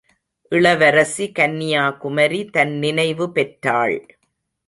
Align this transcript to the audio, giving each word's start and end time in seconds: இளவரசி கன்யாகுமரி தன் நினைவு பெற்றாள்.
இளவரசி 0.51 1.25
கன்யாகுமரி 1.39 2.41
தன் 2.49 2.73
நினைவு 2.77 3.31
பெற்றாள். 3.31 3.97